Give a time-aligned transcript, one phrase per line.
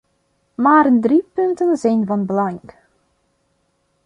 [0.55, 2.61] Maar drie punten zijn van belang.